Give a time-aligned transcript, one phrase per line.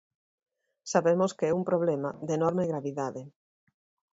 [0.91, 3.21] Sabemos que é un problema de enorme gravidade.